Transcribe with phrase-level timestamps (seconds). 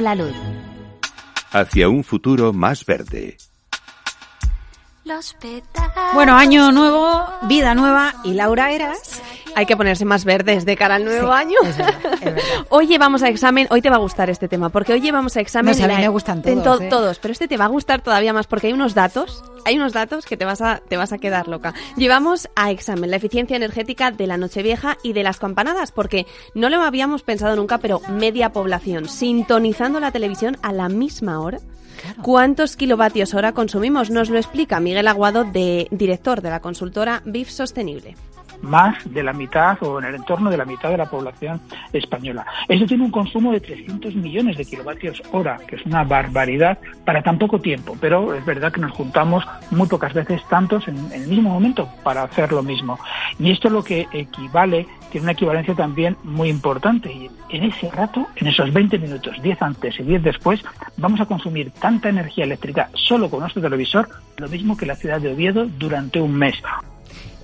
[0.00, 0.34] la luz.
[1.52, 3.36] Hacia un futuro más verde.
[6.14, 9.22] Bueno, año nuevo, vida nueva y Laura Eras.
[9.56, 11.56] Hay que ponerse más verdes de cara al nuevo Sí, año.
[11.64, 12.42] es verdad, es verdad.
[12.70, 15.40] hoy llevamos a examen, hoy te va a gustar este tema, porque hoy llevamos a
[15.40, 15.76] examen...
[15.78, 16.88] No mí la- me gustan en todos, to- ¿eh?
[16.88, 19.92] todos, pero este te va a gustar todavía más porque hay unos datos, hay unos
[19.92, 21.72] datos que te vas a, te vas a quedar loca.
[21.96, 26.68] Llevamos a examen la eficiencia energética de la Nochevieja y de las campanadas, porque no
[26.68, 31.58] lo habíamos pensado nunca, pero media población sintonizando la televisión a la misma hora.
[32.22, 34.10] ¿Cuántos kilovatios hora consumimos?
[34.10, 38.16] Nos lo explica Miguel Aguado, de, director de la consultora BIF Sostenible.
[38.64, 41.60] Más de la mitad o en el entorno de la mitad de la población
[41.92, 42.44] española.
[42.68, 47.22] Eso tiene un consumo de 300 millones de kilovatios hora, que es una barbaridad para
[47.22, 51.28] tan poco tiempo, pero es verdad que nos juntamos muy pocas veces tantos en, el
[51.28, 52.98] mismo momento para hacer lo mismo.
[53.38, 57.12] Y esto es lo que equivale, tiene una equivalencia también muy importante.
[57.12, 60.60] Y en ese rato, en esos 20 minutos, 10 antes y 10 después,
[60.96, 65.20] vamos a consumir tanta energía eléctrica solo con nuestro televisor, lo mismo que la ciudad
[65.20, 66.54] de Oviedo durante un mes.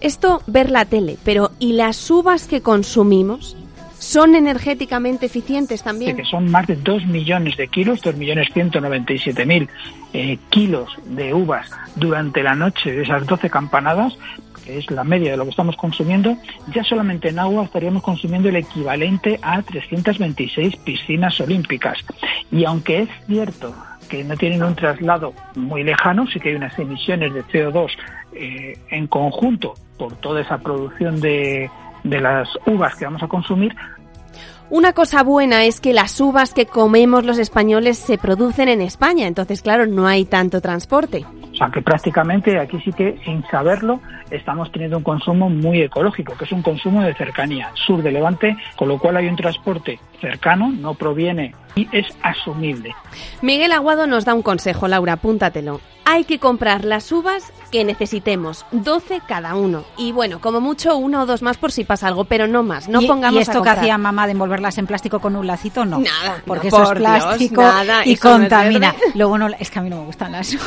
[0.00, 3.56] Esto ver la tele, pero ¿y las uvas que consumimos?
[3.98, 6.16] ¿Son energéticamente eficientes también?
[6.16, 9.68] que son más de 2 millones de kilos, 2 millones 197 mil
[10.14, 14.16] eh, kilos de uvas durante la noche de esas 12 campanadas,
[14.64, 16.34] que es la media de lo que estamos consumiendo,
[16.74, 21.98] ya solamente en agua estaríamos consumiendo el equivalente a 326 piscinas olímpicas.
[22.50, 23.74] Y aunque es cierto
[24.10, 27.90] que no tienen un traslado muy lejano, sí que hay unas emisiones de CO2
[28.34, 31.70] eh, en conjunto por toda esa producción de,
[32.02, 33.74] de las uvas que vamos a consumir,
[34.70, 39.26] Una cosa buena es que las uvas que comemos los españoles se producen en España,
[39.26, 41.26] entonces claro, no hay tanto transporte.
[41.52, 46.36] O sea que prácticamente aquí sí que sin saberlo estamos teniendo un consumo muy ecológico,
[46.36, 49.98] que es un consumo de cercanía, sur de Levante, con lo cual hay un transporte
[50.20, 52.94] cercano, no proviene y es asumible.
[53.42, 55.80] Miguel Aguado nos da un consejo, Laura, apúntatelo.
[56.04, 59.84] Hay que comprar las uvas que necesitemos, 12 cada uno.
[59.96, 62.88] Y bueno, como mucho una o dos más por si pasa algo, pero no más,
[62.88, 63.78] no ¿Y, pongamos y a esto que comprar.
[63.78, 65.84] hacía mamá de envolverlas en plástico con un lacito?
[65.84, 65.98] No.
[66.00, 68.94] Nada, Porque no, eso por es Dios, plástico nada, y contamina.
[69.14, 70.54] Luego no, es que a mí no me gustan las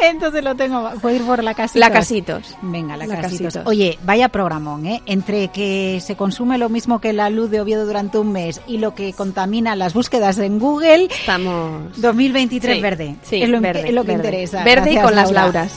[0.00, 0.90] Entonces lo tengo.
[1.02, 1.80] Puedo ir por la casita.
[1.80, 2.56] La casitos.
[2.62, 3.46] Venga, la, La casitos.
[3.54, 3.66] Casitos.
[3.66, 5.02] Oye, vaya programón, ¿eh?
[5.06, 8.78] Entre que se consume lo mismo que la luz de Oviedo durante un mes y
[8.78, 13.16] lo que contamina las búsquedas en Google, Estamos 2023 Sí, verde.
[13.22, 14.28] sí, es lo, verde, es lo que verde.
[14.28, 14.62] interesa.
[14.62, 15.42] Verde y con las Laura.
[15.42, 15.72] Lauras.